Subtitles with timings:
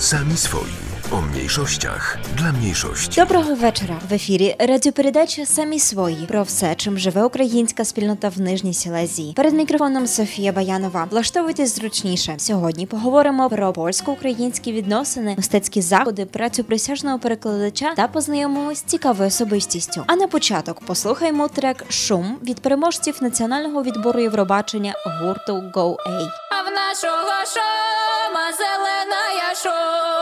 [0.00, 0.70] Sami swoi.
[1.12, 3.20] O mniejszościach dla mniejszości.
[3.20, 4.00] Доброго вечора.
[4.10, 9.32] В ефірі радіопередача Самі свої про все, чим живе українська спільнота в Нижній Сілезії.
[9.32, 11.08] Перед мікрофоном Софія Баянова.
[11.10, 12.34] Влаштовуйтесь зручніше.
[12.38, 20.04] Сьогодні поговоримо про польсько-українські відносини, мистецькі заходи, працю присяжного перекладача та познайомимось з цікавою особистістю.
[20.06, 26.28] А на початок послухаймо трек Шум від переможців національного відбору Євробачення гурту Go A.
[26.50, 30.19] А в нашого шома зелена special.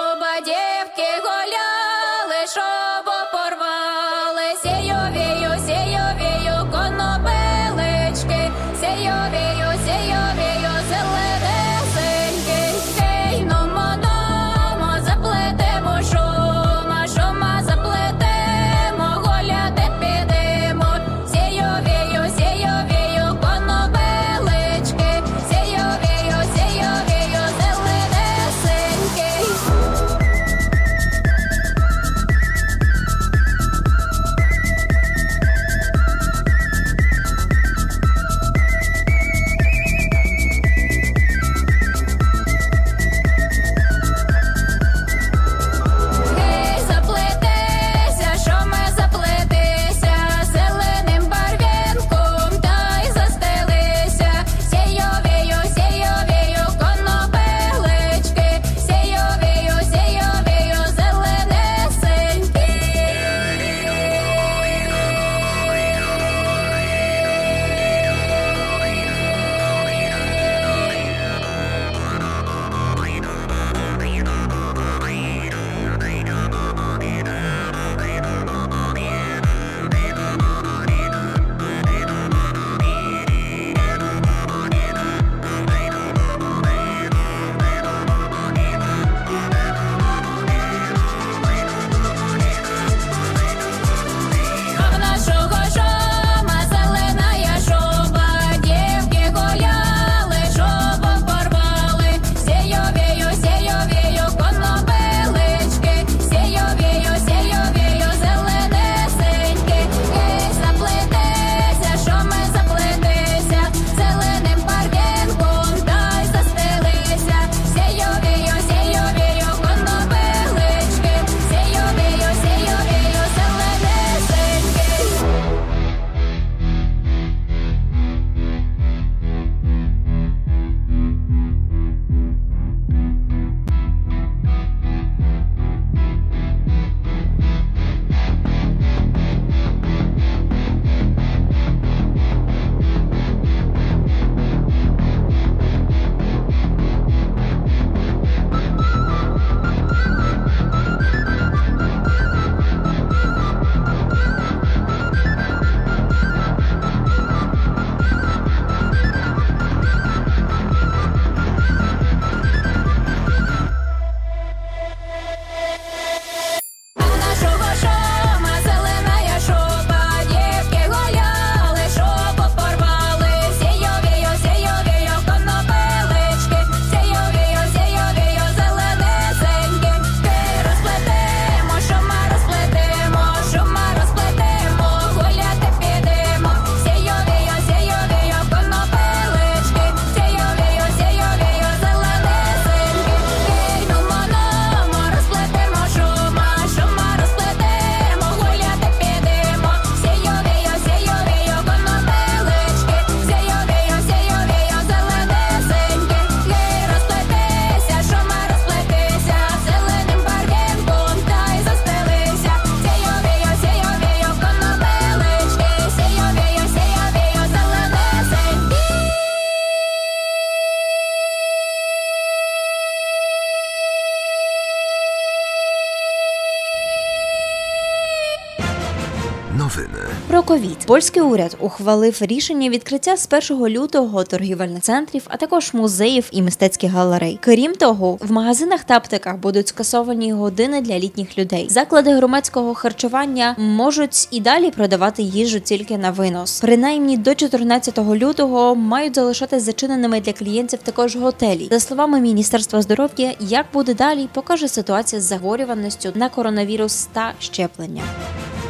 [230.89, 236.93] Польський уряд ухвалив рішення відкриття з 1 лютого торгівельних центрів, а також музеїв і мистецьких
[236.93, 237.39] галерей.
[237.43, 241.67] Крім того, в магазинах та аптеках будуть скасовані години для літніх людей.
[241.71, 246.61] Заклади громадського харчування можуть і далі продавати їжу тільки на винос.
[246.61, 251.69] Принаймні до 14 лютого мають залишатись зачиненими для клієнтів також готелі.
[251.71, 258.03] За словами міністерства здоров'я, як буде далі, покаже ситуація з захворюваністю на коронавірус та щеплення.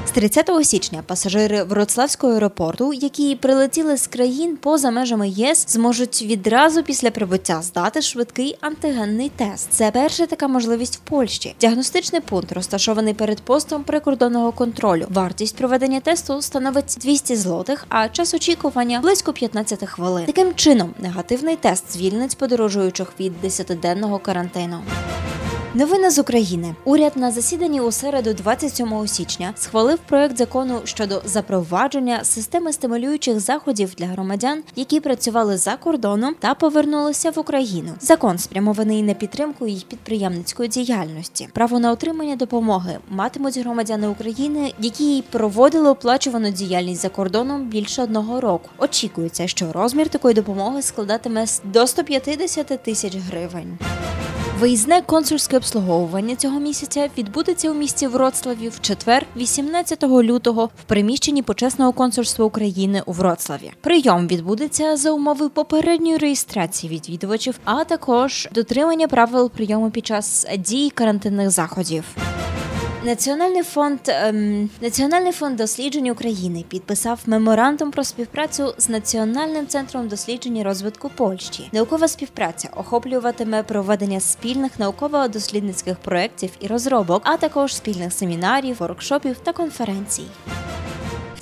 [0.08, 6.82] З 30 січня пасажири Вроцлавського аеропорту, які прилетіли з країн поза межами ЄС, зможуть відразу
[6.82, 9.68] після прибуття здати швидкий антигенний тест.
[9.70, 11.54] Це перша така можливість в Польщі.
[11.60, 15.06] Діагностичний пункт розташований перед постом прикордонного контролю.
[15.10, 20.26] Вартість проведення тесту становить 200 злотих, а час очікування близько 15 хвилин.
[20.26, 24.80] Таким чином, негативний тест звільнить подорожуючих від 10-денного карантину.
[25.74, 26.74] Новина з України.
[26.84, 33.94] Уряд на засіданні у середу, 27 січня, схвалив проект закону щодо запровадження системи стимулюючих заходів
[33.94, 37.92] для громадян, які працювали за кордоном та повернулися в Україну.
[38.00, 41.48] Закон спрямований на підтримку їх підприємницької діяльності.
[41.52, 48.40] Право на отримання допомоги матимуть громадяни України, які проводили оплачувану діяльність за кордоном більше одного
[48.40, 48.68] року.
[48.78, 53.78] Очікується, що розмір такої допомоги складатиме до 150 тисяч гривень.
[54.58, 61.42] Виїзне консульське обслуговування цього місяця відбудеться у місті Вроцлаві в четвер, 18 лютого, в приміщенні
[61.42, 63.72] почесного консульства України у Вроцлаві.
[63.80, 70.90] Прийом відбудеться за умови попередньої реєстрації відвідувачів, а також дотримання правил прийому під час дії
[70.90, 72.04] карантинних заходів.
[73.04, 80.56] Національний фонд ем, Національний фонд досліджень України підписав меморандум про співпрацю з Національним центром досліджень
[80.56, 81.68] і розвитку Польщі.
[81.72, 89.52] Наукова співпраця охоплюватиме проведення спільних науково-дослідницьких проєктів і розробок, а також спільних семінарів, воркшопів та
[89.52, 90.24] конференцій.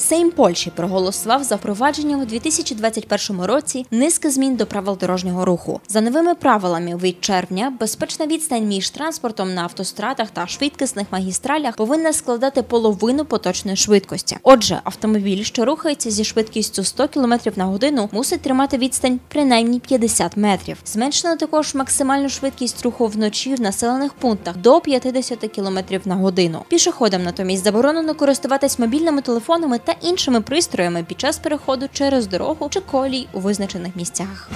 [0.08, 5.80] Сейм Польщі проголосував за впровадження у 2021 році низки змін до правил дорожнього руху.
[5.88, 12.12] За новими правилами від червня безпечна відстань між транспортом на автострадах та швидкісних магістралях повинна
[12.12, 14.36] складати половину поточної швидкості.
[14.42, 20.36] Отже, автомобіль, що рухається зі швидкістю 100 км на годину, мусить тримати відстань принаймні 50
[20.36, 20.78] метрів.
[20.84, 26.64] Зменшено також максимальну швидкість руху вночі в населених пунктах до 50 км на годину.
[26.68, 32.80] Пішоходам натомість заборонено користуватись мобільними телефонами та іншими пристроями під час переходу через дорогу чи
[32.80, 34.50] колій у визначених місцях.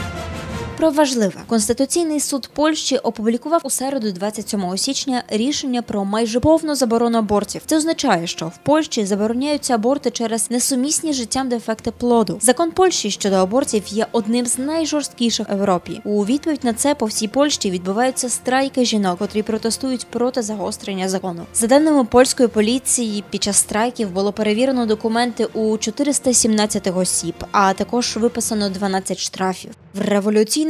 [0.80, 7.18] Про важливе Конституційний суд Польщі опублікував у середу, 27 січня, рішення про майже повну заборону
[7.18, 7.62] абортів.
[7.66, 12.38] Це означає, що в Польщі забороняються аборти через несумісні з життям дефекти плоду.
[12.42, 16.00] Закон Польщі щодо абортів є одним з найжорсткіших в Європі.
[16.04, 21.46] У відповідь на це по всій Польщі відбуваються страйки жінок, котрі протестують проти загострення закону.
[21.54, 28.16] За даними польської поліції, під час страйків було перевірено документи у 417 осіб, а також
[28.16, 29.70] виписано 12 штрафів.
[29.94, 30.00] В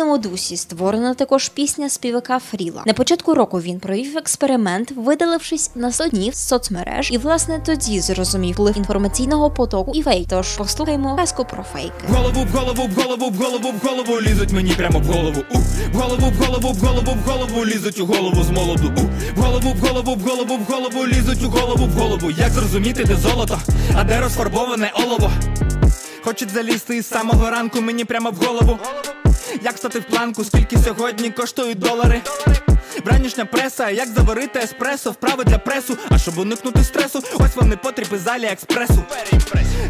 [0.01, 2.83] революційному дусі створена також пісня співака Фріла.
[2.87, 8.01] На початку року він провів експеримент, видалившись на 100 днів з соцмереж, і власне тоді
[8.01, 10.27] зрозумів вплив інформаційного потоку і фейк.
[10.29, 11.93] Тож послухаймо казку про фейки.
[12.09, 15.43] В голову, в голову, в голову, в голову, в голову лізуть мені прямо в голову.
[15.55, 18.93] У, в голову, в голову, в голову, в голову лізуть у голову з молоду.
[18.97, 19.01] У,
[19.41, 22.31] в голову, в голову, в голову, в голову лізуть у голову, в голову.
[22.31, 23.59] Як зрозуміти, де золото,
[23.97, 25.31] а де розфарбоване олово?
[26.25, 28.79] Хочуть залізти із самого ранку мені прямо в голову.
[29.63, 32.21] Як стати в планку, скільки сьогодні коштують долари?
[33.05, 35.97] Вранішня преса, як заварити еспресо, вправи для пресу.
[36.11, 39.05] А щоб уникнути стресу, ось вони потрібні залі експресу.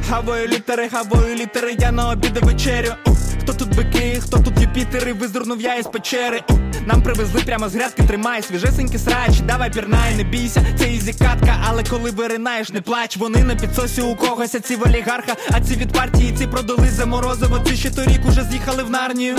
[0.08, 2.94] Хаваю літери, хаваю літери, я на обід і вечерю.
[3.40, 6.40] Хто тут бики, хто тут Юпітери, визирнув я із печери.
[6.86, 11.64] Нам привезли прямо з грядки, тримай свіжесенький срач, давай пірнай, не бійся, це easy катка,
[11.68, 13.16] але коли виринаєш, не плач.
[13.16, 16.88] Вони на підсосі у когось, а ці в олігарха, а ці від партії, ці продали
[16.90, 17.58] за морозиво.
[17.66, 19.36] Ці ще торік уже з'їхали в нарнію.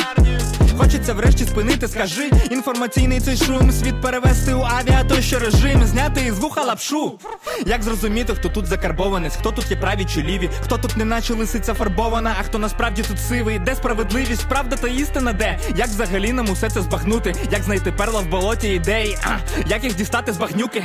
[0.77, 6.21] Хочеться врешті спинити, скажи інформаційний цей шум, світ перевести у авіа, то що режим, зняти
[6.25, 7.19] із вуха лапшу.
[7.65, 11.33] Як зрозуміти, хто тут закарбованець, хто тут є праві чи ліві, хто тут не наче
[11.33, 15.59] лисиця фарбована, а хто насправді тут сивий, де справедливість, правда та істина, де?
[15.75, 17.35] Як взагалі нам усе це збагнути?
[17.51, 19.17] Як знайти перла в болоті ідеї?
[19.23, 20.83] А, як їх дістати з багнюки?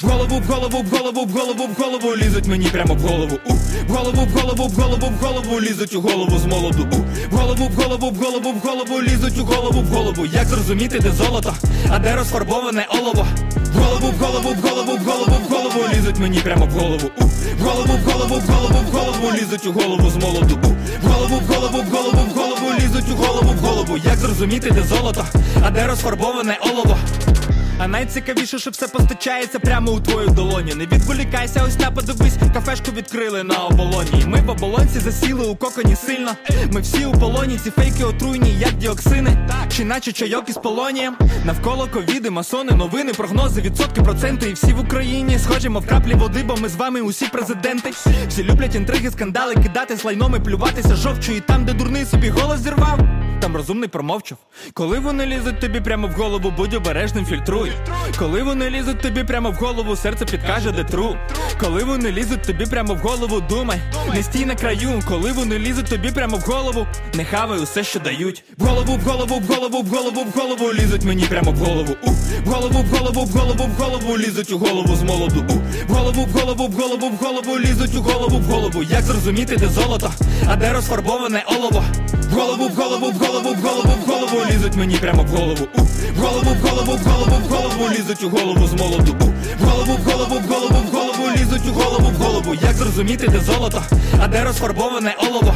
[0.00, 3.38] В голову, в голову, в голову, в голову, в голову лізуть мені прямо в голову.
[3.44, 6.88] У, в голову, в голову, в голову, в голову лізуть у голову з молоду.
[6.92, 6.96] У,
[7.34, 10.26] в голову, в голову, в голову, в голову лізуть у голову, в голову.
[10.26, 11.54] Як зрозуміти, де золото,
[11.90, 13.26] а де розфарбоване олово?
[13.78, 17.10] В голову, в голову, в голову, в голову, в голову лізуть мені прямо в голову.
[17.20, 20.58] У, в голову, в голову, в голову, в голову лізуть у голову з молоду.
[20.64, 20.68] У,
[21.06, 23.96] в голову, в голову, в голову, в голову лізуть у голову, в голову.
[24.04, 25.24] Як зрозуміти, де золото,
[25.64, 26.98] а де розфарбоване олово?
[27.80, 30.74] А найцікавіше, що все постачається прямо у твою долоні.
[30.74, 34.24] Не відволікайся, ось на подивись, кафешку відкрили на оболоні.
[34.26, 36.30] Ми в оболонці засіли у коконі сильно.
[36.72, 41.16] Ми всі у полоні, ці фейки отруйні, як діоксини, чи наче чайок із полонієм.
[41.44, 44.50] Навколо ковіди, масони, новини, прогнози, відсотки, проценти.
[44.50, 47.90] І всі в Україні схожі, мов краплі води, бо ми з вами усі президенти.
[48.28, 51.40] Всі люблять інтриги, скандали, кидатись лайном і плюватися жовчою.
[51.40, 53.17] Там, де дурний собі голос зірвав.
[53.40, 54.38] Там розумний промовчав.
[54.74, 57.72] Коли вони лізуть тобі прямо в голову, будь обережним, фільтруй.
[58.18, 61.16] Коли вони лізуть тобі прямо в голову, серце підкаже, де тру.
[61.60, 63.78] Коли вони лізуть тобі прямо в голову, думай,
[64.14, 65.02] не стій на краю.
[65.08, 68.44] Коли вони лізуть тобі прямо в голову, не хавай усе, що дають.
[68.58, 71.96] В голову, в голову, в голову, в голову, в голову лізуть мені прямо в голову.
[72.02, 75.44] У, в голову, в голову, в голову, в голову лізуть у голову з молоду.
[75.48, 75.52] У,
[75.92, 78.82] в голову, в голову, в голову, в голову лізуть у голову, в голову.
[78.82, 80.10] Як зрозуміти, де золото,
[80.48, 81.84] а де розфарбоване олово?
[82.30, 85.68] В голову, в голову, в голову, в голову, в голову лізуть мені прямо в голову.
[86.16, 89.16] В голову, в голову, в голову, в голову лізуть у голову з молоду.
[89.60, 92.54] В голову, в голову, в голову, в голову лізуть у голову, в голову.
[92.54, 93.82] Як зрозуміти, де золото,
[94.20, 95.54] а де розфарбоване олово?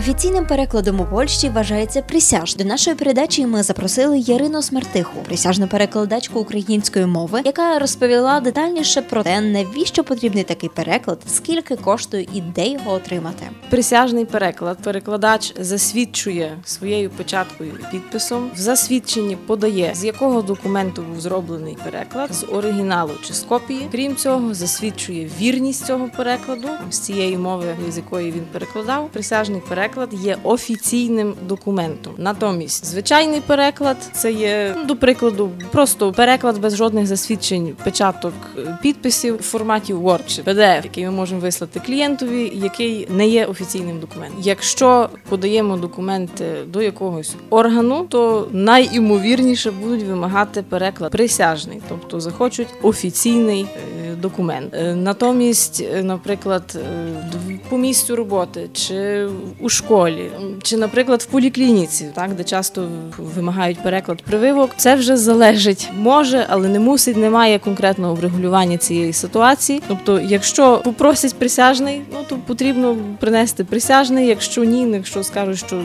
[0.00, 2.56] Офіційним перекладом у Польщі вважається присяж.
[2.56, 9.22] До нашої передачі ми запросили Ярину Смертиху, присяжну перекладачку української мови, яка розповіла детальніше про
[9.22, 13.46] те, навіщо потрібний такий переклад, скільки коштує і де його отримати.
[13.70, 14.78] Присяжний переклад.
[14.82, 18.50] Перекладач засвідчує своєю печаткою і підписом.
[18.54, 23.88] В засвідченні подає, з якого документу був зроблений переклад, з оригіналу чи з копії.
[23.92, 29.08] Крім цього, засвідчує вірність цього перекладу з цієї мови, з якої він перекладав.
[29.12, 32.12] Присяжний переклад є офіційним документом.
[32.18, 39.36] Натомість, звичайний переклад це є, до прикладу, просто переклад без жодних засвідчень, печаток, е, підписів
[39.36, 44.40] в форматі Word чи PDF, який ми можемо вислати клієнтові, який не є офіційним документом.
[44.42, 53.62] Якщо подаємо документи до якогось органу, то найімовірніше будуть вимагати переклад присяжний, тобто захочуть офіційний
[53.62, 54.74] е, документ.
[54.74, 59.28] Е, Натомість, е, наприклад, е, по місцю роботи чи
[59.60, 60.30] у школі,
[60.62, 66.68] чи, наприклад, в поліклініці, так де часто вимагають переклад прививок, це вже залежить, може, але
[66.68, 69.82] не мусить, немає конкретного врегулювання цієї ситуації.
[69.88, 74.26] Тобто, якщо попросять присяжний, ну то потрібно принести присяжний.
[74.26, 75.82] Якщо ні, ну, якщо скажуть, що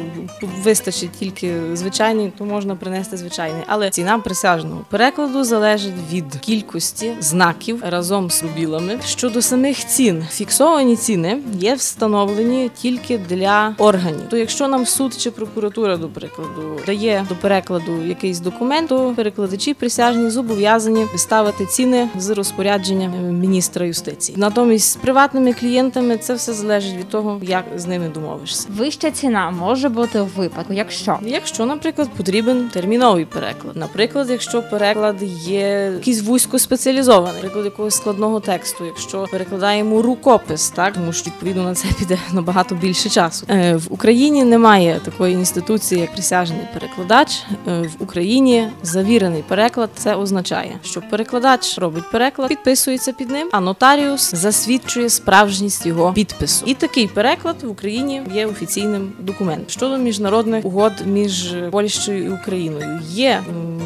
[0.64, 3.62] вистачить тільки звичайний, то можна принести звичайний.
[3.68, 9.00] Але ціна присяжного перекладу залежить від кількості знаків разом з рубілами.
[9.06, 14.30] Щодо самих цін, фіксовані ціни є встановлені тільки для органів.
[14.30, 19.74] То якщо нам суд чи прокуратура, до прикладу, дає до перекладу якийсь документ, то перекладачі
[19.74, 24.38] присяжні зобов'язані виставити ціни з розпорядження е, міністра юстиції.
[24.38, 28.68] Натомість з приватними клієнтами це все залежить від того, як з ними домовишся.
[28.78, 35.16] Вища ціна може бути у випадку, якщо Якщо, наприклад, потрібен терміновий переклад, наприклад, якщо переклад
[35.48, 41.64] є якийсь вузько спеціалізований, наприклад, якогось складного тексту, якщо перекладаємо рукопис, так тому що відповідно
[41.66, 43.46] на це піде набагато більше часу.
[43.50, 47.44] Е, в Україні немає такої інституції, як присяжний перекладач.
[47.68, 53.60] Е, в Україні завірений переклад це означає, що перекладач робить переклад, підписується під ним, а
[53.60, 56.66] нотаріус засвідчує справжність його підпису.
[56.68, 59.66] І такий переклад в Україні є офіційним документом.
[59.68, 63.44] Щодо міжнародних угод між Польщею і Україною, є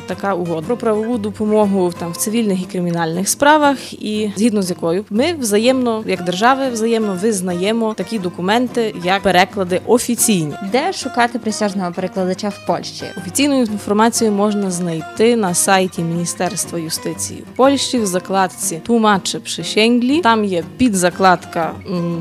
[0.07, 5.05] така угода про правову допомогу там в цивільних і кримінальних справах, і згідно з якою
[5.09, 10.53] ми взаємно, як держави, взаємно визнаємо такі документи, як переклади офіційні.
[10.71, 13.05] де шукати присяжного перекладача в Польщі.
[13.17, 20.21] Офіційну інформацію можна знайти на сайті Міністерства юстиції в Польщі в закладці Tłumacze przysięgli.
[20.21, 21.73] Там є підзакладка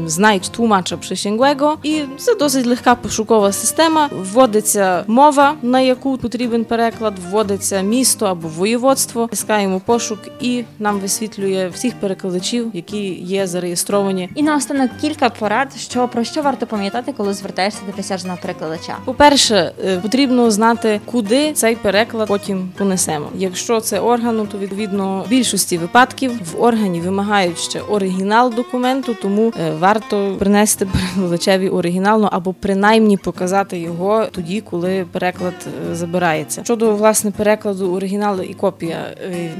[0.06, 4.08] Знаjdź tłumacza przysięgłego і це досить легка пошукова система.
[4.12, 9.26] Вводиться мова, на яку потрібен переклад, вводиться місто або воєводство.
[9.26, 16.08] Тискаємо пошук і нам висвітлює всіх перекладачів, які є зареєстровані І наостанок кілька порад, що
[16.08, 18.96] про що варто пам'ятати, коли звертаєшся до присяжного перекладача.
[19.04, 23.28] По-перше, е, потрібно знати, куди цей переклад потім понесемо.
[23.34, 29.52] Якщо це органу, то відповідно в більшості випадків в органі вимагають ще оригінал документу, тому
[29.60, 35.54] е, варто принести перекладачеві оригінал, ну, або принаймні показати його тоді, коли переклад
[35.90, 36.64] е, забирається.
[36.64, 38.98] Щодо власне перекладу оригіналу і копія,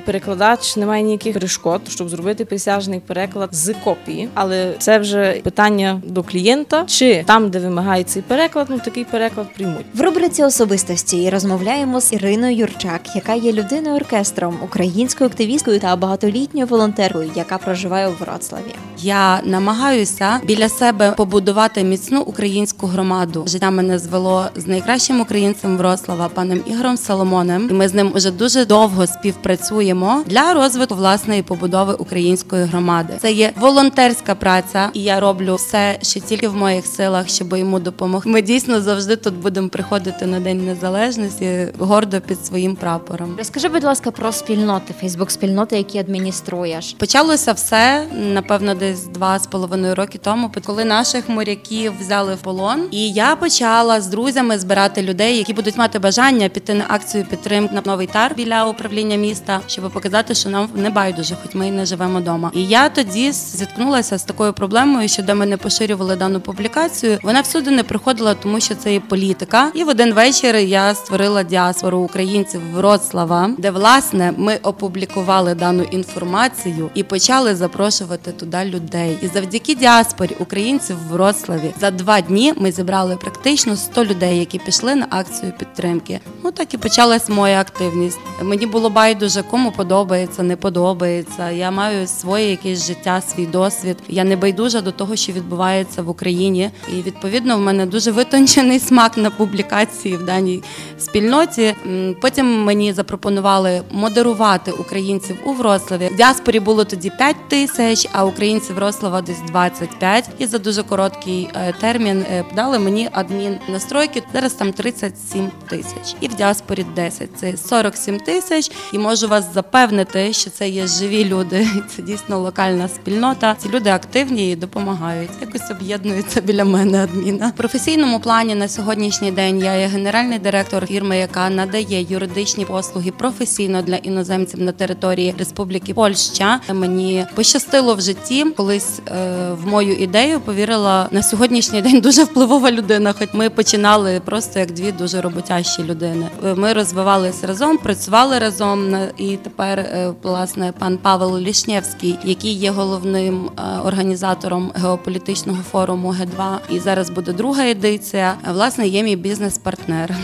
[0.06, 5.57] перекладач не має ніяких перешкод, щоб зробити присяжний переклад з копії, але це вже питання
[6.04, 9.86] до клієнта, чи там, де вимагає цей переклад, ну такий переклад приймуть.
[9.94, 16.66] В рубриці особистості розмовляємо з Іриною Юрчак, яка є людиною оркестром, українською активісткою та багатолітньою
[16.66, 18.74] волонтеркою, яка проживає у Вроцлаві.
[18.98, 23.44] Я намагаюся біля себе побудувати міцну українську громаду.
[23.46, 27.68] Життя мене звело з найкращим українцем Врослава, паном Ігорем Соломонем.
[27.70, 33.12] І ми з ним уже дуже довго співпрацюємо для розвитку власної побудови української громади.
[33.20, 37.56] Це є волонтерська праця, і я роблю зроблю все, що тільки в моїх силах, щоб
[37.56, 38.28] йому допомогти.
[38.30, 43.34] Ми дійсно завжди тут будемо приходити на День Незалежності гордо під своїм прапором.
[43.38, 46.92] Розкажи, будь ласка, про спільноти, Фейсбук-спільноти, які адмініструєш.
[46.92, 52.88] Почалося все напевно десь два з половиною роки тому, коли наших моряків взяли в полон.
[52.90, 57.74] І я почала з друзями збирати людей, які будуть мати бажання піти на акцію підтримки
[57.74, 61.70] на новий тар біля управління міста, щоб показати, що нам не байдуже, хоч ми і
[61.70, 62.50] не живемо вдома.
[62.54, 67.18] І я тоді зіткнулася з такою проблемою, що де ми не поширювали дану публікацію.
[67.22, 69.70] Вона всюди не приходила, тому що це є політика.
[69.74, 76.90] І в один вечір я створила діаспору українців Вроцлава, де власне ми опублікували дану інформацію
[76.94, 79.18] і почали запрошувати туди людей.
[79.22, 84.58] І завдяки діаспорі українців в Вроцлаві за два дні ми зібрали практично 100 людей, які
[84.58, 86.20] пішли на акцію підтримки.
[86.44, 88.18] Ну так і почалась моя активність.
[88.42, 91.50] Мені було байдуже, кому подобається, не подобається.
[91.50, 93.96] Я маю своє якесь життя, свій досвід.
[94.08, 96.70] Я не байдужа до того, що відбувається в Україні.
[96.92, 100.62] І відповідно в мене дуже витончений смак на публікації в даній
[100.98, 101.74] спільноті.
[102.20, 106.08] Потім мені запропонували модерувати українців у Вроцлаві.
[106.12, 110.30] В діаспорі було тоді 5 тисяч, а українців Вроцлава десь 25.
[110.38, 114.22] І за дуже короткий е, термін е, подали мені адмін настройки.
[114.32, 116.16] Зараз там 37 тисяч.
[116.20, 117.28] І в діаспорі 10.
[117.38, 118.70] Це 47 тисяч.
[118.92, 121.68] І можу вас запевнити, що це є живі люди.
[121.96, 123.56] Це дійсно локальна спільнота.
[123.58, 125.17] Ці люди активні і допомагають.
[125.40, 127.48] Якось об'єднуються біля мене адміна.
[127.48, 133.10] В професійному плані на сьогоднішній день я є генеральний директор фірми, яка надає юридичні послуги
[133.10, 136.60] професійно для іноземців на території Республіки Польща.
[136.72, 138.44] Мені пощастило в житті.
[138.56, 139.12] Колись е,
[139.52, 143.14] в мою ідею повірила на сьогоднішній день дуже впливова людина.
[143.18, 146.26] Хоч ми починали просто як дві дуже роботящі людини.
[146.44, 152.70] Е, Ми розвивалися разом, працювали разом і тепер е, власне пан Павел Лішнєвський, який є
[152.70, 153.50] головним
[153.84, 154.72] організатором
[155.08, 156.58] геополітичного форуму Г2.
[156.70, 158.36] І зараз буде друга едиція.
[158.52, 160.14] Власне, є мій бізнес-партнер.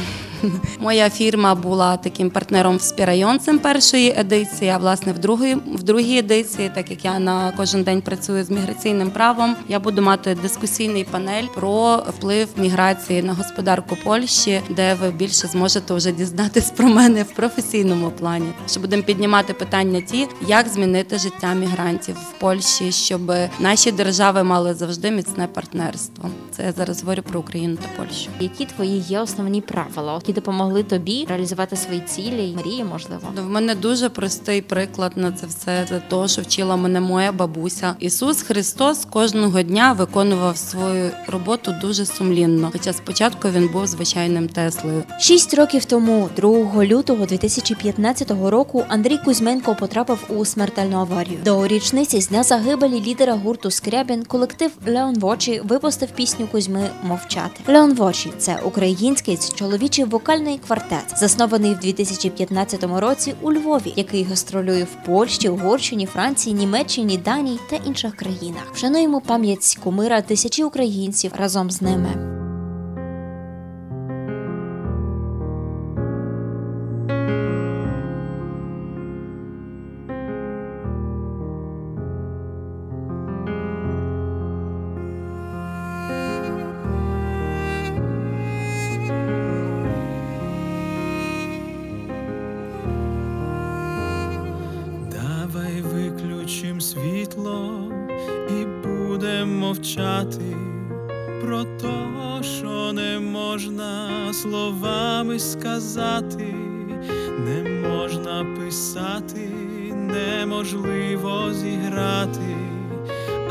[0.80, 4.70] Моя фірма була таким партнером спірайонцем першої едиції.
[4.70, 8.50] А власне в другій в другій едиції, так як я на кожен день працюю з
[8.50, 15.10] міграційним правом, я буду мати дискусійний панель про вплив міграції на господарку Польщі, де ви
[15.10, 18.52] більше зможете вже дізнатись про мене в професійному плані.
[18.68, 24.74] Що будемо піднімати питання ті, як змінити життя мігрантів в Польщі, щоб наші держави мали
[24.74, 26.30] завжди міцне партнерство.
[26.50, 28.30] Це я зараз говорю про Україну та Польщу.
[28.40, 33.22] Які твої є основні правила, допомогли тобі реалізувати свої цілі і мрії, можливо?
[33.36, 35.86] Ну, В мене дуже простий приклад на це все.
[35.88, 37.94] Це то, що вчила мене моя бабуся.
[37.98, 42.70] Ісус Христос кожного дня виконував свою роботу дуже сумлінно.
[42.72, 45.02] Хоча спочатку він був звичайним Теслою.
[45.20, 51.38] Шість років тому, 2 лютого 2015 року, Андрій Кузьменко потрапив у смертельну аварію.
[51.44, 57.60] До річниці з дня загибелі лідера гурту Скрябін колектив Леон Вочі випустив пісню Кузьми Мовчати.
[57.68, 64.82] Леон Вочі це український чоловічий вокальний квартет, заснований в 2015 році у Львові, який гастролює
[64.82, 68.62] в Польщі, Угорщині, Франції, Німеччині, Данії та інших країнах.
[68.72, 72.43] Вшануємо пам'ять кумира тисячі українців разом з ними.
[105.34, 106.54] Словами сказати,
[107.38, 109.48] не можна писати,
[109.92, 112.56] неможливо зіграти,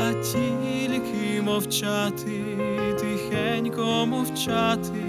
[0.00, 2.44] а тільки мовчати,
[3.00, 5.02] тихенько мовчати.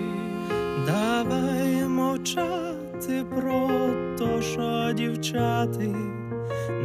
[0.85, 3.69] Давай мовчати про
[4.17, 5.95] то, що дівчати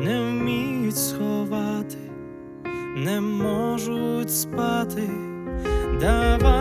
[0.05, 1.99] не вміють сховати,
[2.97, 5.11] не можуть спати.
[6.01, 6.60] Давай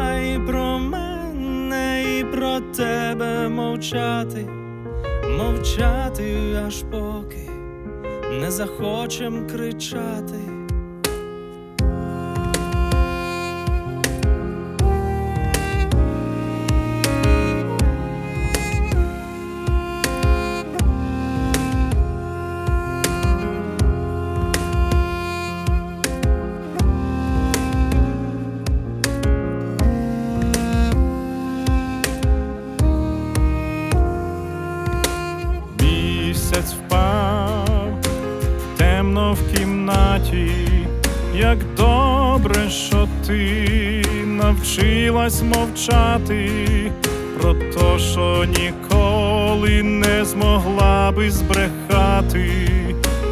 [2.39, 4.47] про тебе мовчати,
[5.37, 7.49] мовчати аж поки
[8.41, 10.58] не захочем кричати.
[45.79, 46.91] Мовчати
[47.41, 52.51] про те, що ніколи не змогла би збрехати,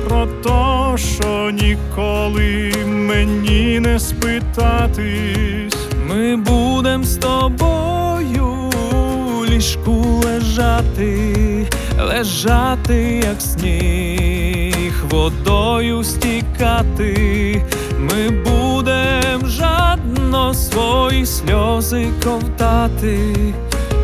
[0.07, 5.77] про те, що ніколи мені не спитатись.
[6.10, 8.45] Ми будем з тобою
[8.91, 11.67] у ліжку лежати,
[11.99, 17.62] лежати, як сніг, водою стікати.
[17.99, 23.36] Ми будем жадно свої сльози ковтати,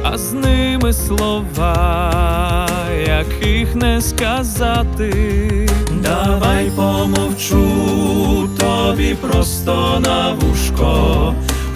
[0.04, 2.68] а з ними слова,
[3.08, 5.14] яких не сказати.
[5.92, 11.34] Давай помовчу тобі просто на вушко,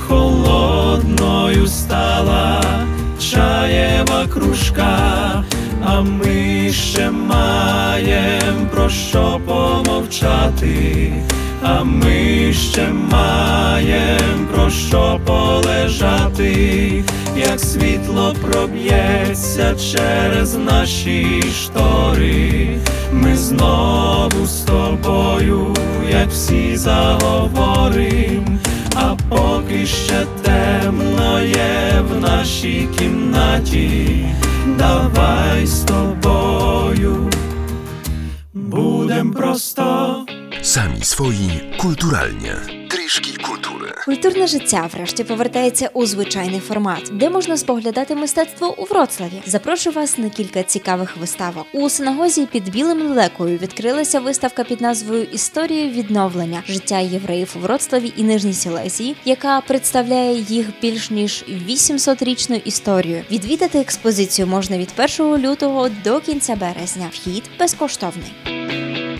[0.07, 2.63] холодною стала
[3.19, 5.43] чаєва кружка,
[5.85, 11.13] а ми ще маєм про що помовчати,
[11.61, 17.03] а ми ще маєм про що полежати,
[17.37, 22.77] як світло проб'ється через наші штори.
[23.11, 25.75] Ми знову з тобою,
[26.11, 28.59] як всі заговорим,
[28.95, 34.25] а поки ще темно є в нашій кімнаті,
[34.77, 37.29] давай з тобою
[38.53, 40.25] будем просто.
[40.77, 42.55] Sami swoi kulturalnie.
[42.89, 43.91] Трішки культури.
[44.05, 49.41] Культурне життя врешті повертається у звичайний формат, де можна споглядати мистецтво у Вроцлаві.
[49.45, 51.67] Запрошую вас на кілька цікавих виставок.
[51.73, 58.13] У синагозі під білим лелекою відкрилася виставка під назвою Історія відновлення життя євреїв у Вроцлаві
[58.17, 63.23] і Нижній Сілезії, яка представляє їх більш ніж 800-річну історію.
[63.31, 67.07] Відвідати експозицію можна від 1 лютого до кінця березня.
[67.11, 68.56] Вхід безкоштовний.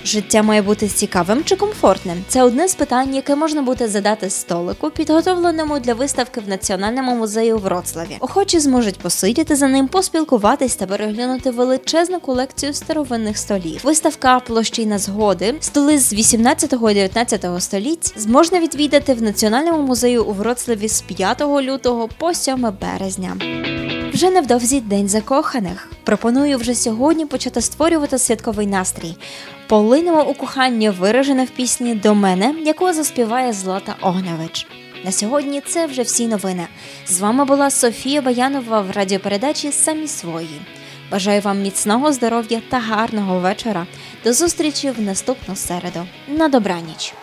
[0.06, 2.24] Життя має бути цікавим чи комфортним.
[2.28, 7.54] Це одне з питань, яке можна буде задати столику, підготовленому для виставки в Національному музеї
[7.54, 8.18] у Вроцлаві.
[8.20, 13.82] Охочі зможуть посидіти за ним, поспілкуватись та переглянути величезну колекцію старовинних столів.
[13.84, 20.32] Виставка площина згоди, столи з 18 і 19 століть можна відвідати в Національному музеї у
[20.32, 23.38] Вроцлаві з 5 лютого по 7 березня.
[24.14, 25.90] Вже невдовзі День закоханих.
[26.04, 29.16] Пропоную вже сьогодні почати створювати святковий настрій.
[29.68, 34.68] Полинемо у кохання виражене в пісні до мене, яку заспіває Злата Огневич.
[35.06, 36.68] На сьогодні це вже всі новини.
[37.08, 40.62] З вами була Софія Баянова в радіопередачі Самі свої.
[41.12, 43.86] Бажаю вам міцного здоров'я та гарного вечора.
[44.24, 46.08] До зустрічі в наступну середу.
[46.28, 47.14] На добраніч.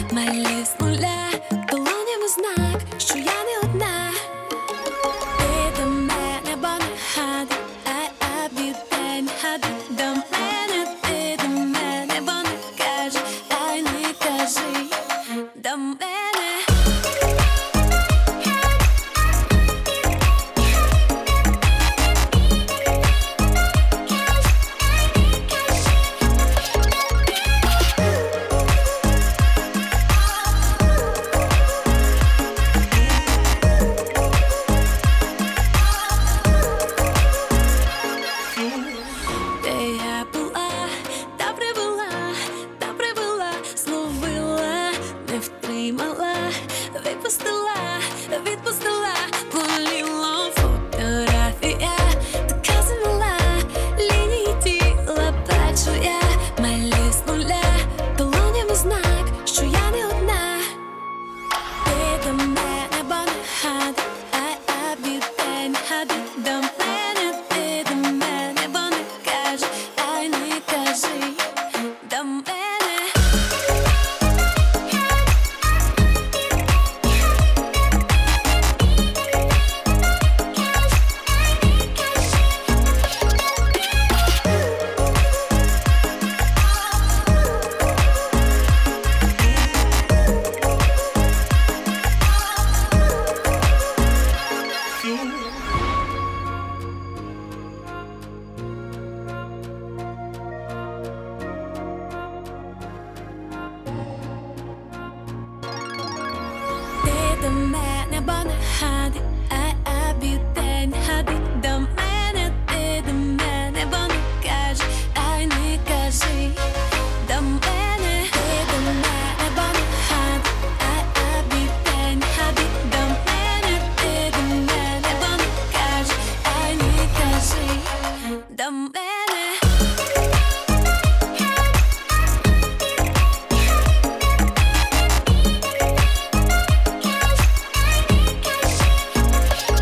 [0.00, 1.09] Я, малі з нуля,